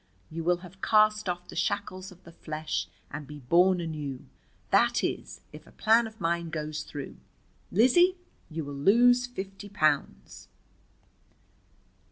You 0.31 0.43
will 0.43 0.57
have 0.65 0.81
cast 0.81 1.29
off 1.29 1.47
the 1.47 1.55
shackles 1.55 2.11
of 2.11 2.23
the 2.23 2.31
flesh 2.31 2.87
and 3.11 3.27
be 3.27 3.37
born 3.37 3.79
anew. 3.79 4.25
That 4.71 5.03
is, 5.03 5.41
if 5.53 5.67
a 5.67 5.71
plan 5.71 6.07
of 6.07 6.19
mine 6.19 6.49
goes 6.49 6.81
through. 6.81 7.17
Lizzie, 7.71 8.17
you 8.49 8.65
will 8.65 8.73
lose 8.73 9.27
fifty 9.27 9.69
pounds!" 9.69 10.47